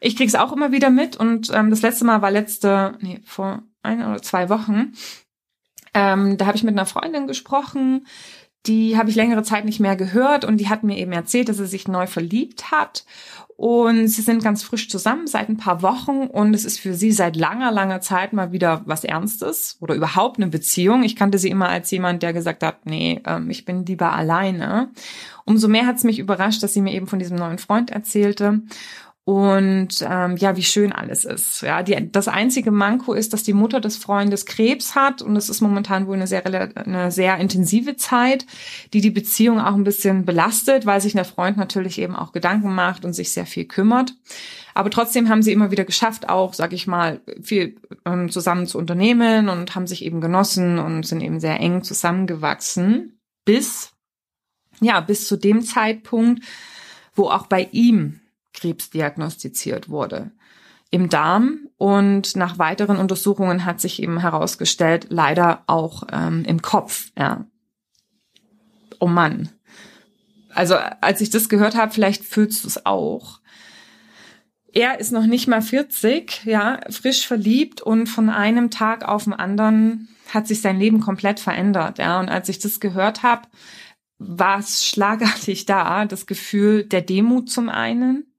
Ich 0.00 0.16
krieg's 0.16 0.34
auch 0.34 0.52
immer 0.52 0.72
wieder 0.72 0.90
mit 0.90 1.16
und 1.16 1.48
ähm, 1.54 1.70
das 1.70 1.82
letzte 1.82 2.04
Mal 2.04 2.22
war 2.22 2.32
letzte, 2.32 2.98
nee, 3.00 3.20
vor 3.24 3.62
ein 3.84 4.04
oder 4.04 4.20
zwei 4.20 4.48
Wochen. 4.48 4.94
Ähm, 5.94 6.36
da 6.36 6.46
habe 6.46 6.56
ich 6.56 6.64
mit 6.64 6.74
einer 6.74 6.86
Freundin 6.86 7.28
gesprochen, 7.28 8.08
die 8.66 8.96
habe 8.96 9.10
ich 9.10 9.16
längere 9.16 9.42
Zeit 9.42 9.64
nicht 9.64 9.80
mehr 9.80 9.96
gehört 9.96 10.44
und 10.44 10.58
die 10.58 10.68
hat 10.68 10.84
mir 10.84 10.96
eben 10.96 11.12
erzählt, 11.12 11.48
dass 11.48 11.56
sie 11.56 11.66
sich 11.66 11.88
neu 11.88 12.06
verliebt 12.06 12.70
hat 12.70 13.04
und 13.56 14.08
sie 14.08 14.22
sind 14.22 14.42
ganz 14.42 14.62
frisch 14.62 14.88
zusammen 14.88 15.26
seit 15.26 15.48
ein 15.48 15.56
paar 15.56 15.82
Wochen 15.82 16.22
und 16.26 16.54
es 16.54 16.64
ist 16.64 16.80
für 16.80 16.94
sie 16.94 17.12
seit 17.12 17.36
langer, 17.36 17.70
langer 17.70 18.00
Zeit 18.00 18.32
mal 18.32 18.52
wieder 18.52 18.82
was 18.86 19.04
Ernstes 19.04 19.76
oder 19.80 19.94
überhaupt 19.94 20.38
eine 20.38 20.48
Beziehung. 20.48 21.02
Ich 21.04 21.16
kannte 21.16 21.38
sie 21.38 21.50
immer 21.50 21.68
als 21.68 21.90
jemand, 21.90 22.22
der 22.22 22.32
gesagt 22.32 22.62
hat, 22.62 22.86
nee, 22.86 23.20
ähm, 23.26 23.50
ich 23.50 23.64
bin 23.64 23.84
lieber 23.84 24.12
alleine. 24.12 24.90
Umso 25.44 25.68
mehr 25.68 25.86
hat 25.86 25.96
es 25.96 26.04
mich 26.04 26.18
überrascht, 26.18 26.62
dass 26.62 26.72
sie 26.72 26.80
mir 26.80 26.92
eben 26.92 27.06
von 27.06 27.18
diesem 27.18 27.36
neuen 27.36 27.58
Freund 27.58 27.90
erzählte 27.90 28.62
und 29.24 29.88
ähm, 30.02 30.36
ja, 30.36 30.56
wie 30.56 30.64
schön 30.64 30.92
alles 30.92 31.24
ist. 31.24 31.62
Ja, 31.62 31.84
die, 31.84 32.10
das 32.10 32.26
einzige 32.26 32.72
Manko 32.72 33.12
ist, 33.12 33.32
dass 33.32 33.44
die 33.44 33.52
Mutter 33.52 33.80
des 33.80 33.96
Freundes 33.96 34.46
Krebs 34.46 34.96
hat 34.96 35.22
und 35.22 35.36
es 35.36 35.48
ist 35.48 35.60
momentan 35.60 36.08
wohl 36.08 36.16
eine 36.16 36.26
sehr 36.26 36.44
eine 36.44 37.12
sehr 37.12 37.36
intensive 37.38 37.96
Zeit, 37.96 38.46
die 38.92 39.00
die 39.00 39.12
Beziehung 39.12 39.60
auch 39.60 39.74
ein 39.74 39.84
bisschen 39.84 40.24
belastet, 40.24 40.86
weil 40.86 41.00
sich 41.00 41.12
der 41.12 41.24
Freund 41.24 41.56
natürlich 41.56 42.00
eben 42.00 42.16
auch 42.16 42.32
Gedanken 42.32 42.74
macht 42.74 43.04
und 43.04 43.12
sich 43.12 43.30
sehr 43.30 43.46
viel 43.46 43.64
kümmert. 43.64 44.14
Aber 44.74 44.90
trotzdem 44.90 45.28
haben 45.28 45.42
sie 45.42 45.52
immer 45.52 45.70
wieder 45.70 45.84
geschafft, 45.84 46.28
auch, 46.28 46.52
sag 46.52 46.72
ich 46.72 46.88
mal, 46.88 47.20
viel 47.40 47.76
ähm, 48.04 48.28
zusammen 48.28 48.66
zu 48.66 48.76
unternehmen 48.76 49.48
und 49.48 49.76
haben 49.76 49.86
sich 49.86 50.04
eben 50.04 50.20
genossen 50.20 50.80
und 50.80 51.06
sind 51.06 51.20
eben 51.20 51.38
sehr 51.38 51.60
eng 51.60 51.84
zusammengewachsen, 51.84 53.20
bis 53.44 53.92
ja 54.80 55.00
bis 55.00 55.28
zu 55.28 55.36
dem 55.36 55.62
Zeitpunkt, 55.62 56.42
wo 57.14 57.28
auch 57.28 57.46
bei 57.46 57.68
ihm 57.70 58.18
Krebs 58.52 58.90
diagnostiziert 58.90 59.88
wurde 59.88 60.32
im 60.92 61.08
Darm 61.08 61.70
und 61.78 62.36
nach 62.36 62.58
weiteren 62.58 62.98
Untersuchungen 62.98 63.64
hat 63.64 63.80
sich 63.80 64.00
eben 64.02 64.20
herausgestellt, 64.20 65.06
leider 65.08 65.62
auch 65.66 66.04
ähm, 66.12 66.44
im 66.44 66.60
Kopf. 66.60 67.10
Ja. 67.18 67.46
oh 69.00 69.06
Mann. 69.06 69.48
Also 70.50 70.76
als 71.00 71.22
ich 71.22 71.30
das 71.30 71.48
gehört 71.48 71.76
habe, 71.76 71.92
vielleicht 71.92 72.24
fühlst 72.24 72.64
du 72.64 72.68
es 72.68 72.84
auch. 72.84 73.40
Er 74.70 75.00
ist 75.00 75.12
noch 75.12 75.24
nicht 75.24 75.48
mal 75.48 75.62
40, 75.62 76.44
ja, 76.44 76.78
frisch 76.90 77.26
verliebt 77.26 77.80
und 77.80 78.06
von 78.06 78.28
einem 78.28 78.70
Tag 78.70 79.08
auf 79.08 79.24
den 79.24 79.32
anderen 79.32 80.08
hat 80.28 80.46
sich 80.46 80.60
sein 80.60 80.78
Leben 80.78 81.00
komplett 81.00 81.40
verändert, 81.40 81.98
ja. 81.98 82.20
Und 82.20 82.28
als 82.28 82.50
ich 82.50 82.58
das 82.58 82.80
gehört 82.80 83.22
habe, 83.22 83.48
war 84.18 84.58
es 84.58 84.86
schlagartig 84.86 85.64
da, 85.64 86.04
das 86.04 86.26
Gefühl 86.26 86.84
der 86.84 87.00
Demut 87.00 87.48
zum 87.48 87.70
einen 87.70 88.31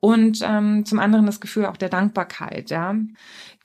und 0.00 0.40
ähm, 0.42 0.84
zum 0.84 0.98
anderen 0.98 1.26
das 1.26 1.40
Gefühl 1.40 1.66
auch 1.66 1.76
der 1.76 1.88
Dankbarkeit, 1.88 2.70
ja. 2.70 2.94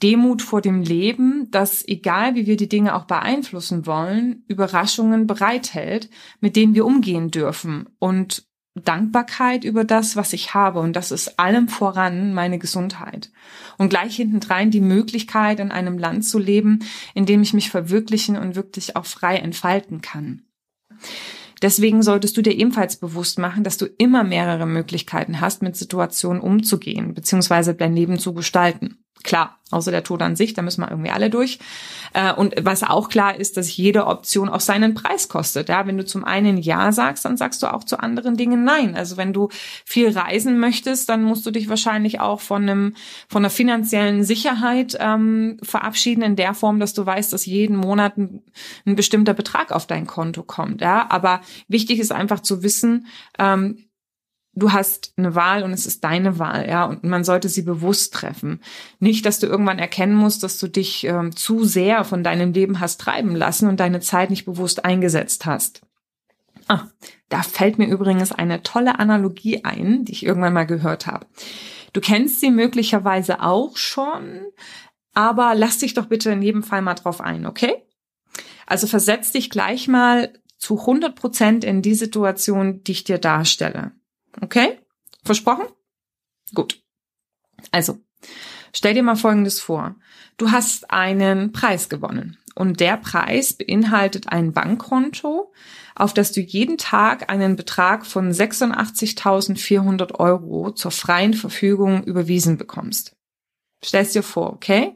Demut 0.01 0.41
vor 0.41 0.61
dem 0.61 0.81
Leben, 0.81 1.49
das, 1.51 1.87
egal 1.87 2.35
wie 2.35 2.47
wir 2.47 2.57
die 2.57 2.69
Dinge 2.69 2.95
auch 2.95 3.05
beeinflussen 3.05 3.85
wollen, 3.85 4.43
Überraschungen 4.47 5.27
bereithält, 5.27 6.09
mit 6.39 6.55
denen 6.55 6.73
wir 6.73 6.85
umgehen 6.85 7.29
dürfen 7.29 7.87
und 7.99 8.45
Dankbarkeit 8.73 9.65
über 9.65 9.83
das, 9.83 10.15
was 10.15 10.33
ich 10.33 10.53
habe. 10.53 10.79
Und 10.79 10.95
das 10.95 11.11
ist 11.11 11.39
allem 11.39 11.67
voran 11.67 12.33
meine 12.33 12.57
Gesundheit. 12.57 13.31
Und 13.77 13.89
gleich 13.89 14.15
hintendrein 14.15 14.71
die 14.71 14.81
Möglichkeit, 14.81 15.59
in 15.59 15.71
einem 15.71 15.97
Land 15.97 16.25
zu 16.25 16.39
leben, 16.39 16.79
in 17.13 17.25
dem 17.25 17.41
ich 17.41 17.53
mich 17.53 17.69
verwirklichen 17.69 18.37
und 18.37 18.55
wirklich 18.55 18.95
auch 18.95 19.05
frei 19.05 19.37
entfalten 19.37 20.01
kann. 20.01 20.43
Deswegen 21.61 22.01
solltest 22.01 22.35
du 22.37 22.41
dir 22.41 22.53
ebenfalls 22.57 22.97
bewusst 22.97 23.37
machen, 23.37 23.63
dass 23.63 23.77
du 23.77 23.85
immer 23.85 24.23
mehrere 24.23 24.65
Möglichkeiten 24.65 25.41
hast, 25.41 25.61
mit 25.61 25.75
Situationen 25.75 26.41
umzugehen, 26.41 27.13
beziehungsweise 27.13 27.75
dein 27.75 27.95
Leben 27.95 28.17
zu 28.17 28.33
gestalten. 28.33 29.00
Klar, 29.23 29.57
außer 29.71 29.91
der 29.91 30.03
Tod 30.03 30.21
an 30.21 30.35
sich, 30.35 30.53
da 30.53 30.61
müssen 30.61 30.81
wir 30.81 30.89
irgendwie 30.89 31.11
alle 31.11 31.29
durch. 31.29 31.59
Äh, 32.13 32.33
und 32.33 32.55
was 32.61 32.83
auch 32.83 33.09
klar 33.09 33.35
ist, 33.35 33.57
dass 33.57 33.75
jede 33.75 34.07
Option 34.07 34.49
auch 34.49 34.59
seinen 34.59 34.93
Preis 34.93 35.29
kostet. 35.29 35.69
Ja, 35.69 35.87
wenn 35.87 35.97
du 35.97 36.05
zum 36.05 36.23
einen 36.23 36.57
Ja 36.57 36.91
sagst, 36.91 37.25
dann 37.25 37.37
sagst 37.37 37.61
du 37.63 37.73
auch 37.73 37.83
zu 37.83 37.99
anderen 37.99 38.37
Dingen 38.37 38.63
Nein. 38.63 38.95
Also 38.95 39.17
wenn 39.17 39.33
du 39.33 39.49
viel 39.85 40.17
reisen 40.17 40.59
möchtest, 40.59 41.09
dann 41.09 41.23
musst 41.23 41.45
du 41.45 41.51
dich 41.51 41.69
wahrscheinlich 41.69 42.19
auch 42.19 42.41
von 42.41 42.63
einem 42.63 42.95
von 43.27 43.41
einer 43.41 43.49
finanziellen 43.49 44.23
Sicherheit 44.23 44.97
ähm, 44.99 45.57
verabschieden 45.61 46.21
in 46.21 46.35
der 46.35 46.53
Form, 46.53 46.79
dass 46.79 46.93
du 46.93 47.05
weißt, 47.05 47.31
dass 47.31 47.45
jeden 47.45 47.75
Monat 47.75 48.17
ein, 48.17 48.41
ein 48.85 48.95
bestimmter 48.95 49.33
Betrag 49.33 49.71
auf 49.71 49.87
dein 49.87 50.07
Konto 50.07 50.43
kommt. 50.43 50.81
Ja, 50.81 51.07
aber 51.09 51.41
wichtig 51.67 51.99
ist 51.99 52.11
einfach 52.11 52.41
zu 52.41 52.63
wissen, 52.63 53.07
ähm, 53.39 53.85
du 54.53 54.71
hast 54.71 55.13
eine 55.17 55.35
Wahl 55.35 55.63
und 55.63 55.71
es 55.71 55.85
ist 55.85 56.03
deine 56.03 56.39
Wahl, 56.39 56.67
ja, 56.67 56.85
und 56.85 57.03
man 57.03 57.23
sollte 57.23 57.49
sie 57.49 57.61
bewusst 57.61 58.13
treffen. 58.13 58.61
Nicht, 58.99 59.25
dass 59.25 59.39
du 59.39 59.47
irgendwann 59.47 59.79
erkennen 59.79 60.15
musst, 60.15 60.43
dass 60.43 60.57
du 60.57 60.67
dich 60.67 61.05
ähm, 61.05 61.35
zu 61.35 61.63
sehr 61.63 62.03
von 62.03 62.23
deinem 62.23 62.53
Leben 62.53 62.79
hast 62.79 62.99
treiben 62.99 63.35
lassen 63.35 63.67
und 63.67 63.79
deine 63.79 64.01
Zeit 64.01 64.29
nicht 64.29 64.45
bewusst 64.45 64.83
eingesetzt 64.83 65.45
hast. 65.45 65.81
Ah, 66.67 66.87
da 67.29 67.43
fällt 67.43 67.79
mir 67.79 67.87
übrigens 67.87 68.31
eine 68.31 68.63
tolle 68.63 68.99
Analogie 68.99 69.63
ein, 69.63 70.05
die 70.05 70.11
ich 70.13 70.25
irgendwann 70.25 70.53
mal 70.53 70.67
gehört 70.67 71.07
habe. 71.07 71.25
Du 71.93 72.01
kennst 72.01 72.39
sie 72.39 72.51
möglicherweise 72.51 73.41
auch 73.41 73.75
schon, 73.77 74.41
aber 75.13 75.55
lass 75.55 75.79
dich 75.79 75.93
doch 75.93 76.05
bitte 76.05 76.31
in 76.31 76.41
jedem 76.41 76.63
Fall 76.63 76.81
mal 76.81 76.93
drauf 76.93 77.19
ein, 77.19 77.45
okay? 77.45 77.73
Also 78.65 78.87
versetz 78.87 79.31
dich 79.31 79.49
gleich 79.49 79.87
mal 79.87 80.31
zu 80.57 80.79
100 80.79 81.15
Prozent 81.15 81.63
in 81.63 81.81
die 81.81 81.95
Situation, 81.95 82.83
die 82.83 82.93
ich 82.93 83.03
dir 83.03 83.17
darstelle. 83.17 83.91
Okay? 84.39 84.79
Versprochen? 85.23 85.65
Gut. 86.53 86.81
Also, 87.71 87.99
stell 88.73 88.93
dir 88.93 89.03
mal 89.03 89.15
Folgendes 89.15 89.59
vor. 89.59 89.95
Du 90.37 90.51
hast 90.51 90.89
einen 90.91 91.51
Preis 91.51 91.89
gewonnen 91.89 92.37
und 92.55 92.79
der 92.79 92.97
Preis 92.97 93.53
beinhaltet 93.53 94.29
ein 94.29 94.53
Bankkonto, 94.53 95.51
auf 95.95 96.13
das 96.13 96.31
du 96.31 96.41
jeden 96.41 96.77
Tag 96.77 97.29
einen 97.29 97.55
Betrag 97.55 98.05
von 98.05 98.31
86.400 98.31 100.15
Euro 100.15 100.71
zur 100.71 100.91
freien 100.91 101.33
Verfügung 101.33 102.03
überwiesen 102.03 102.57
bekommst. 102.57 103.15
Stellst 103.83 104.15
dir 104.15 104.23
vor, 104.23 104.53
okay? 104.53 104.95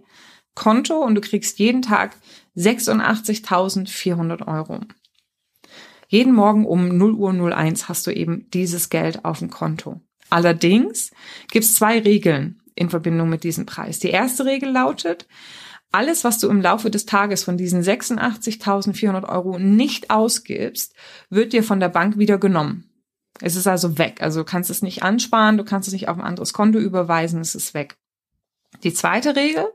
Konto 0.56 0.98
und 1.00 1.15
du 1.15 1.22
kriegst 1.22 1.60
jeden 1.60 1.82
Tag 1.82 2.15
86.400 2.56 4.48
Euro. 4.48 4.80
Jeden 6.07 6.33
Morgen 6.33 6.65
um 6.65 6.97
0 6.97 7.13
Uhr 7.13 7.53
01 7.53 7.89
hast 7.89 8.05
du 8.07 8.12
eben 8.12 8.50
dieses 8.51 8.89
Geld 8.89 9.25
auf 9.25 9.39
dem 9.39 9.50
Konto. 9.50 10.01
Allerdings 10.29 11.12
gibt 11.51 11.65
es 11.65 11.75
zwei 11.75 12.00
Regeln 12.00 12.62
in 12.75 12.89
Verbindung 12.89 13.29
mit 13.29 13.43
diesem 13.43 13.65
Preis. 13.65 14.00
Die 14.00 14.09
erste 14.09 14.45
Regel 14.45 14.69
lautet, 14.69 15.27
alles, 15.91 16.24
was 16.25 16.39
du 16.39 16.50
im 16.50 16.62
Laufe 16.62 16.91
des 16.91 17.05
Tages 17.05 17.43
von 17.43 17.57
diesen 17.57 17.81
86.400 17.81 19.29
Euro 19.29 19.59
nicht 19.59 20.09
ausgibst, 20.09 20.93
wird 21.29 21.53
dir 21.53 21.63
von 21.63 21.79
der 21.79 21.89
Bank 21.89 22.17
wieder 22.17 22.38
genommen. 22.38 22.89
Es 23.39 23.55
ist 23.55 23.67
also 23.67 23.97
weg. 23.97 24.21
Also 24.21 24.41
du 24.41 24.45
kannst 24.45 24.69
es 24.69 24.81
nicht 24.81 25.03
ansparen, 25.03 25.57
du 25.57 25.63
kannst 25.63 25.88
es 25.88 25.93
nicht 25.93 26.09
auf 26.09 26.17
ein 26.17 26.24
anderes 26.24 26.53
Konto 26.53 26.79
überweisen, 26.79 27.39
es 27.39 27.55
ist 27.55 27.74
weg. 27.74 27.95
Die 28.83 28.93
zweite 28.93 29.35
Regel, 29.35 29.65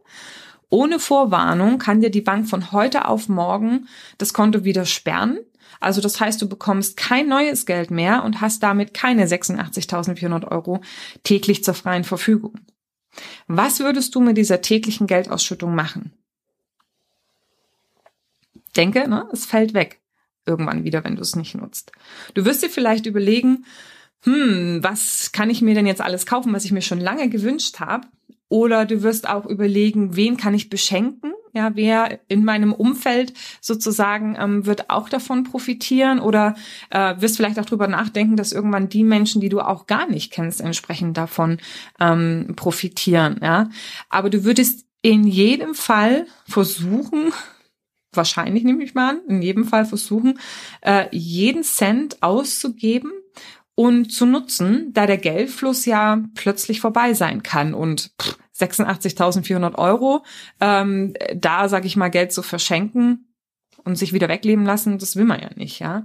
ohne 0.68 0.98
Vorwarnung 0.98 1.78
kann 1.78 2.00
dir 2.00 2.10
die 2.10 2.20
Bank 2.20 2.48
von 2.48 2.70
heute 2.72 3.08
auf 3.08 3.28
morgen 3.28 3.88
das 4.18 4.34
Konto 4.34 4.64
wieder 4.64 4.84
sperren 4.84 5.38
also 5.80 6.00
das 6.02 6.20
heißt, 6.20 6.40
du 6.40 6.48
bekommst 6.48 6.96
kein 6.96 7.26
neues 7.26 7.66
Geld 7.66 7.90
mehr 7.90 8.22
und 8.22 8.40
hast 8.40 8.62
damit 8.62 8.94
keine 8.94 9.26
86.400 9.26 10.46
Euro 10.48 10.82
täglich 11.24 11.64
zur 11.64 11.74
freien 11.74 12.04
Verfügung. 12.04 12.54
Was 13.48 13.80
würdest 13.80 14.14
du 14.14 14.20
mit 14.20 14.36
dieser 14.36 14.60
täglichen 14.60 15.06
Geldausschüttung 15.06 15.74
machen? 15.74 16.12
Denke, 18.76 19.08
ne, 19.08 19.26
es 19.32 19.46
fällt 19.46 19.74
weg. 19.74 20.00
Irgendwann 20.46 20.84
wieder, 20.84 21.02
wenn 21.02 21.16
du 21.16 21.22
es 21.22 21.34
nicht 21.34 21.54
nutzt. 21.54 21.92
Du 22.34 22.44
wirst 22.44 22.62
dir 22.62 22.70
vielleicht 22.70 23.06
überlegen, 23.06 23.64
hm, 24.22 24.80
was 24.82 25.32
kann 25.32 25.50
ich 25.50 25.62
mir 25.62 25.74
denn 25.74 25.86
jetzt 25.86 26.00
alles 26.00 26.26
kaufen, 26.26 26.52
was 26.52 26.64
ich 26.64 26.72
mir 26.72 26.82
schon 26.82 27.00
lange 27.00 27.28
gewünscht 27.28 27.80
habe? 27.80 28.06
Oder 28.48 28.84
du 28.84 29.02
wirst 29.02 29.28
auch 29.28 29.46
überlegen, 29.46 30.16
wen 30.16 30.36
kann 30.36 30.54
ich 30.54 30.68
beschenken? 30.68 31.32
Ja, 31.52 31.74
wer 31.74 32.20
in 32.28 32.44
meinem 32.44 32.72
Umfeld 32.72 33.34
sozusagen 33.60 34.36
ähm, 34.38 34.66
wird 34.66 34.90
auch 34.90 35.08
davon 35.08 35.44
profitieren 35.44 36.20
oder 36.20 36.54
äh, 36.90 37.14
wirst 37.18 37.36
vielleicht 37.36 37.58
auch 37.58 37.66
drüber 37.66 37.88
nachdenken, 37.88 38.36
dass 38.36 38.52
irgendwann 38.52 38.88
die 38.88 39.04
Menschen, 39.04 39.40
die 39.40 39.48
du 39.48 39.60
auch 39.60 39.86
gar 39.86 40.08
nicht 40.08 40.32
kennst, 40.32 40.60
entsprechend 40.60 41.16
davon 41.16 41.58
ähm, 41.98 42.54
profitieren. 42.56 43.40
Ja, 43.42 43.68
aber 44.08 44.30
du 44.30 44.44
würdest 44.44 44.86
in 45.02 45.26
jedem 45.26 45.74
Fall 45.74 46.26
versuchen, 46.46 47.32
wahrscheinlich 48.12 48.64
nehme 48.64 48.84
ich 48.84 48.94
mal 48.94 49.10
an, 49.10 49.20
in 49.28 49.42
jedem 49.42 49.64
Fall 49.64 49.84
versuchen, 49.84 50.38
äh, 50.82 51.06
jeden 51.10 51.62
Cent 51.62 52.22
auszugeben 52.22 53.12
und 53.74 54.12
zu 54.12 54.26
nutzen, 54.26 54.92
da 54.92 55.06
der 55.06 55.16
Geldfluss 55.16 55.86
ja 55.86 56.22
plötzlich 56.34 56.80
vorbei 56.80 57.14
sein 57.14 57.42
kann 57.42 57.72
und 57.72 58.10
86.400 58.60 59.76
Euro, 59.76 60.24
ähm, 60.60 61.14
da 61.34 61.68
sage 61.68 61.86
ich 61.86 61.96
mal 61.96 62.10
Geld 62.10 62.32
zu 62.32 62.42
verschenken 62.42 63.34
und 63.84 63.96
sich 63.96 64.12
wieder 64.12 64.28
wegleben 64.28 64.64
lassen, 64.64 64.98
das 64.98 65.16
will 65.16 65.24
man 65.24 65.40
ja 65.40 65.50
nicht, 65.56 65.78
ja. 65.80 66.04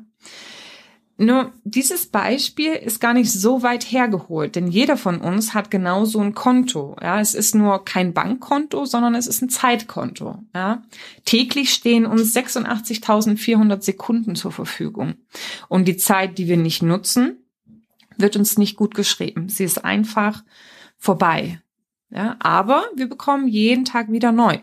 Nur 1.17 1.53
dieses 1.63 2.07
Beispiel 2.07 2.73
ist 2.73 2.99
gar 2.99 3.13
nicht 3.13 3.31
so 3.31 3.63
weit 3.63 3.89
hergeholt, 3.89 4.57
denn 4.57 4.67
jeder 4.67 4.97
von 4.97 5.21
uns 5.21 5.53
hat 5.53 5.71
genau 5.71 6.03
so 6.03 6.19
ein 6.19 6.33
Konto. 6.33 6.97
Ja, 7.01 7.21
es 7.21 7.35
ist 7.35 7.55
nur 7.55 7.85
kein 7.85 8.13
Bankkonto, 8.13 8.83
sondern 8.83 9.15
es 9.15 9.25
ist 9.25 9.41
ein 9.41 9.49
Zeitkonto. 9.49 10.39
Ja, 10.53 10.83
täglich 11.23 11.73
stehen 11.73 12.05
uns 12.05 12.35
86.400 12.35 13.81
Sekunden 13.81 14.35
zur 14.35 14.51
Verfügung 14.51 15.15
und 15.69 15.87
die 15.87 15.95
Zeit, 15.95 16.37
die 16.37 16.49
wir 16.49 16.57
nicht 16.57 16.83
nutzen, 16.83 17.37
wird 18.17 18.35
uns 18.35 18.57
nicht 18.57 18.75
gut 18.75 18.93
geschrieben. 18.93 19.47
Sie 19.47 19.63
ist 19.63 19.85
einfach 19.85 20.43
vorbei. 20.97 21.61
Ja, 22.09 22.35
aber 22.39 22.85
wir 22.95 23.09
bekommen 23.09 23.47
jeden 23.47 23.85
Tag 23.85 24.11
wieder 24.11 24.31
neu. 24.31 24.59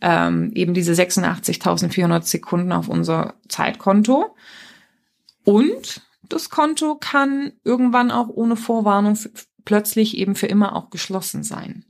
Ähm, 0.00 0.50
eben 0.54 0.74
diese 0.74 0.92
86.400 0.92 2.22
Sekunden 2.22 2.72
auf 2.72 2.88
unser 2.88 3.34
Zeitkonto. 3.48 4.34
Und 5.44 6.02
das 6.28 6.50
Konto 6.50 6.96
kann 6.96 7.52
irgendwann 7.64 8.10
auch 8.10 8.28
ohne 8.28 8.56
Vorwarnung 8.56 9.18
plötzlich 9.64 10.16
eben 10.16 10.34
für 10.34 10.46
immer 10.46 10.74
auch 10.74 10.90
geschlossen 10.90 11.42
sein. 11.42 11.84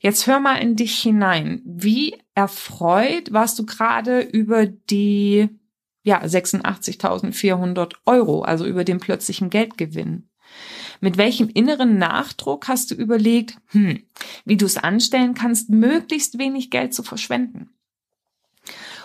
Jetzt 0.00 0.26
hör 0.26 0.40
mal 0.40 0.56
in 0.56 0.76
dich 0.76 0.98
hinein. 0.98 1.62
Wie 1.64 2.16
erfreut 2.34 3.32
warst 3.32 3.58
du 3.58 3.64
gerade 3.66 4.20
über 4.20 4.66
die 4.66 5.48
ja, 6.02 6.22
86.400 6.22 7.94
Euro, 8.04 8.42
also 8.42 8.66
über 8.66 8.84
den 8.84 8.98
plötzlichen 8.98 9.48
Geldgewinn. 9.48 10.28
Mit 11.00 11.16
welchem 11.16 11.48
inneren 11.48 11.98
Nachdruck 11.98 12.68
hast 12.68 12.90
du 12.90 12.94
überlegt, 12.94 13.56
hm, 13.68 14.02
wie 14.44 14.56
du 14.56 14.66
es 14.66 14.76
anstellen 14.76 15.34
kannst, 15.34 15.70
möglichst 15.70 16.38
wenig 16.38 16.70
Geld 16.70 16.94
zu 16.94 17.02
verschwenden? 17.02 17.70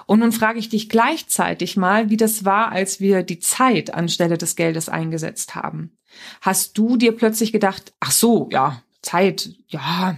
Und 0.06 0.20
nun 0.20 0.32
frage 0.32 0.58
ich 0.58 0.70
dich 0.70 0.90
gleichzeitig 0.90 1.78
mal, 1.78 2.10
wie 2.10 2.18
das 2.18 2.44
war, 2.44 2.72
als 2.72 3.00
wir 3.00 3.22
die 3.22 3.40
Zeit 3.40 3.94
anstelle 3.94 4.38
des 4.40 4.56
Geldes 4.56 4.90
eingesetzt 4.90 5.54
haben. 5.54 5.98
Hast 6.42 6.78
du 6.78 6.98
dir 6.98 7.12
plötzlich 7.12 7.52
gedacht, 7.52 7.94
ach 8.00 8.12
so, 8.12 8.50
ja, 8.52 8.82
Zeit, 9.04 9.52
ja, 9.68 10.18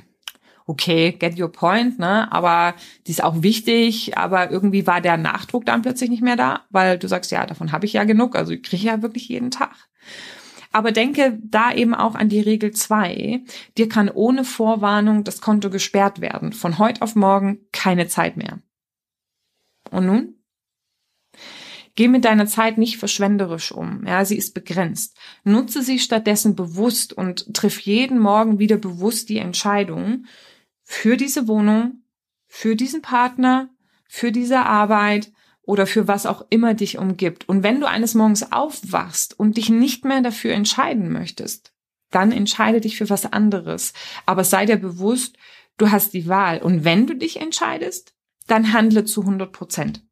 okay, 0.66 1.12
get 1.12 1.38
your 1.38 1.52
point, 1.52 2.00
ne? 2.00 2.32
Aber 2.32 2.76
die 3.06 3.12
ist 3.12 3.24
auch 3.24 3.44
wichtig, 3.44 4.18
aber 4.18 4.50
irgendwie 4.50 4.88
war 4.88 5.02
der 5.02 5.18
Nachdruck 5.18 5.66
dann 5.66 5.82
plötzlich 5.82 6.10
nicht 6.10 6.24
mehr 6.24 6.38
da, 6.38 6.62
weil 6.70 6.98
du 6.98 7.08
sagst, 7.08 7.32
ja, 7.32 7.46
davon 7.46 7.72
habe 7.72 7.86
ich 7.86 7.94
ja 7.94 8.06
genug, 8.06 8.36
also 8.36 8.54
ich 8.54 8.64
kriege 8.64 8.86
ja 8.86 9.02
wirklich 9.02 9.28
jeden 9.28 9.52
Tag. 9.52 9.76
Aber 10.72 10.92
denke 10.92 11.38
da 11.44 11.74
eben 11.74 11.94
auch 11.94 12.16
an 12.16 12.30
die 12.30 12.40
Regel 12.40 12.72
zwei. 12.72 13.44
Dir 13.78 13.90
kann 13.90 14.10
ohne 14.10 14.46
Vorwarnung 14.46 15.24
das 15.24 15.42
Konto 15.42 15.70
gesperrt 15.70 16.22
werden. 16.22 16.54
Von 16.54 16.80
heute 16.80 17.02
auf 17.02 17.16
morgen 17.16 17.60
keine 17.72 18.08
Zeit 18.08 18.38
mehr. 18.38 18.62
Und 19.90 20.06
nun? 20.06 20.36
Geh 21.96 22.08
mit 22.08 22.24
deiner 22.24 22.48
Zeit 22.48 22.78
nicht 22.78 22.98
verschwenderisch 22.98 23.74
um. 23.74 24.06
Ja, 24.08 24.24
sie 24.24 24.38
ist 24.38 24.54
begrenzt. 24.54 25.18
Nutze 25.44 25.84
sie 25.84 26.00
stattdessen 26.00 26.56
bewusst 26.56 27.12
und 27.12 27.54
triff 27.54 27.82
jeden 27.82 28.18
Morgen 28.18 28.60
wieder 28.60 28.78
bewusst 28.78 29.28
die 29.28 29.40
Entscheidung 29.40 30.26
für 30.84 31.18
diese 31.18 31.50
Wohnung, 31.50 32.04
für 32.48 32.78
diesen 32.78 33.02
Partner, 33.02 33.70
für 34.08 34.32
diese 34.32 34.62
Arbeit 34.62 35.34
oder 35.72 35.88
für 35.88 36.06
was 36.06 36.26
auch 36.26 36.46
immer 36.50 36.74
dich 36.74 36.98
umgibt. 36.98 37.48
Und 37.48 37.64
wenn 37.64 37.80
du 37.80 37.88
eines 37.88 38.14
Morgens 38.14 38.52
aufwachst 38.52 39.40
und 39.40 39.56
dich 39.56 39.70
nicht 39.70 40.04
mehr 40.04 40.20
dafür 40.20 40.52
entscheiden 40.52 41.14
möchtest, 41.14 41.72
dann 42.10 42.34
entscheide 42.34 42.82
dich 42.82 42.98
für 42.98 43.10
was 43.10 43.32
anderes. 43.32 43.94
Aber 44.26 44.44
sei 44.44 44.66
dir 44.66 44.76
bewusst, 44.76 45.38
du 45.78 45.90
hast 45.90 46.14
die 46.14 46.28
Wahl. 46.28 46.62
Und 46.62 46.84
wenn 46.84 47.08
du 47.08 47.16
dich 47.16 47.40
entscheidest, 47.40 48.14
dann 48.48 48.74
handle 48.74 49.06
zu 49.06 49.22
100 49.22 49.54
Prozent. 49.54 50.04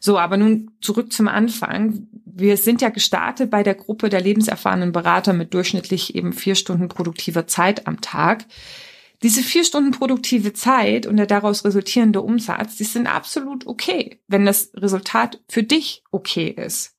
So, 0.00 0.18
aber 0.18 0.38
nun 0.38 0.70
zurück 0.80 1.12
zum 1.12 1.28
Anfang. 1.28 2.08
Wir 2.24 2.56
sind 2.56 2.80
ja 2.80 2.88
gestartet 2.88 3.50
bei 3.50 3.62
der 3.62 3.74
Gruppe 3.74 4.08
der 4.08 4.22
lebenserfahrenen 4.22 4.92
Berater 4.92 5.34
mit 5.34 5.52
durchschnittlich 5.52 6.14
eben 6.14 6.32
vier 6.32 6.54
Stunden 6.54 6.88
produktiver 6.88 7.46
Zeit 7.46 7.86
am 7.86 8.00
Tag. 8.00 8.46
Diese 9.24 9.42
vier 9.42 9.64
Stunden 9.64 9.90
produktive 9.90 10.52
Zeit 10.52 11.06
und 11.06 11.16
der 11.16 11.24
daraus 11.24 11.64
resultierende 11.64 12.20
Umsatz, 12.20 12.76
die 12.76 12.84
sind 12.84 13.06
absolut 13.06 13.66
okay, 13.66 14.20
wenn 14.28 14.44
das 14.44 14.70
Resultat 14.74 15.40
für 15.48 15.62
dich 15.62 16.04
okay 16.10 16.50
ist. 16.50 16.94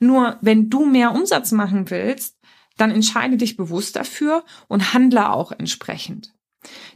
Nur 0.00 0.38
wenn 0.40 0.70
du 0.70 0.86
mehr 0.86 1.12
Umsatz 1.12 1.52
machen 1.52 1.90
willst, 1.90 2.38
dann 2.78 2.90
entscheide 2.90 3.36
dich 3.36 3.58
bewusst 3.58 3.94
dafür 3.94 4.42
und 4.68 4.94
handle 4.94 5.30
auch 5.30 5.52
entsprechend. 5.52 6.34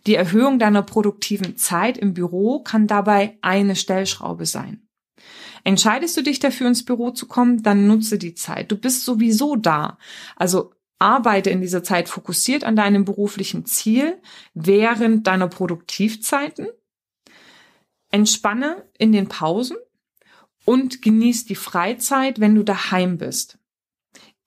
Die 0.07 0.15
Erhöhung 0.15 0.59
deiner 0.59 0.83
produktiven 0.83 1.59
Zeit 1.59 1.99
im 1.99 2.15
Büro 2.15 2.61
kann 2.61 2.87
dabei 2.87 3.37
eine 3.43 3.77
Stellschraube 3.77 4.47
sein. 4.47 4.89
Entscheidest 5.63 6.17
du 6.17 6.23
dich 6.23 6.39
dafür, 6.39 6.69
ins 6.69 6.87
Büro 6.87 7.11
zu 7.11 7.27
kommen, 7.27 7.63
dann 7.63 7.87
nutze 7.87 8.17
die 8.17 8.35
Zeit. 8.35 8.73
Du 8.73 8.79
bist 8.79 9.05
sowieso 9.05 9.57
da. 9.57 9.99
Also 10.37 10.73
arbeite 11.01 11.51
in 11.51 11.61
dieser 11.61 11.83
Zeit 11.83 12.09
fokussiert 12.09 12.63
an 12.65 12.77
deinem 12.77 13.05
beruflichen 13.05 13.67
Ziel 13.67 14.21
während 14.55 15.27
deiner 15.27 15.49
Produktivzeiten. 15.49 16.69
Entspanne 18.11 18.89
in 18.99 19.13
den 19.13 19.29
Pausen 19.29 19.77
und 20.65 21.03
genieß 21.03 21.47
die 21.47 21.55
Freizeit, 21.55 22.41
wenn 22.41 22.55
du 22.55 22.63
daheim 22.63 23.19
bist 23.19 23.60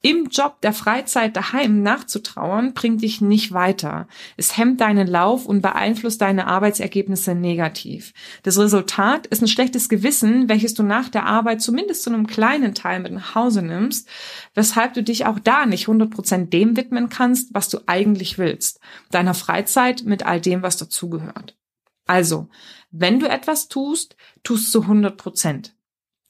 im 0.06 0.28
Job 0.30 0.60
der 0.60 0.74
Freizeit 0.74 1.38
daheim 1.38 1.82
nachzutrauern, 1.82 2.74
bringt 2.74 3.02
dich 3.02 3.22
nicht 3.22 3.54
weiter. 3.54 4.10
Es 4.36 4.58
hemmt 4.58 4.82
deinen 4.82 5.08
Lauf 5.08 5.46
und 5.46 5.62
beeinflusst 5.62 6.22
deine 6.22 6.48
Arbeitsergebnisse 6.48 7.36
negativ. 7.36 8.14
Das 8.44 8.60
Resultat 8.60 9.28
ist 9.28 9.42
ein 9.42 9.48
schlechtes 9.48 9.88
Gewissen, 9.88 10.50
welches 10.50 10.74
du 10.74 10.84
nach 10.84 11.08
der 11.08 11.26
Arbeit 11.26 11.62
zumindest 11.62 12.04
zu 12.04 12.10
einem 12.10 12.28
kleinen 12.28 12.76
Teil 12.76 13.00
mit 13.00 13.14
nach 13.14 13.34
Hause 13.34 13.62
nimmst, 13.62 14.10
weshalb 14.54 14.94
du 14.94 15.04
dich 15.04 15.26
auch 15.26 15.40
da 15.40 15.66
nicht 15.66 15.88
100% 15.88 16.50
dem 16.50 16.76
widmen 16.76 17.08
kannst, 17.08 17.54
was 17.54 17.70
du 17.70 17.80
eigentlich 17.86 18.38
willst. 18.38 18.82
Deiner 19.10 19.34
Freizeit 19.34 20.04
mit 20.04 20.26
all 20.26 20.42
dem, 20.42 20.64
was 20.64 20.76
dazugehört. 20.76 21.58
Also, 22.06 22.50
wenn 22.92 23.22
du 23.22 23.30
etwas 23.30 23.70
tust, 23.70 24.18
tust 24.44 24.70
zu 24.70 24.82
100%. 24.82 25.72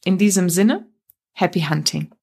In 0.05 0.19
diesem 0.19 0.51
Sinne, 0.51 0.87
happy 1.31 1.61
hunting. 1.61 2.13